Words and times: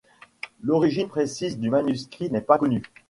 L'origine 0.63 1.07
précise 1.09 1.59
du 1.59 1.69
manuscrit 1.69 2.31
n'est 2.31 2.41
pas 2.41 2.57
connue. 2.57 2.81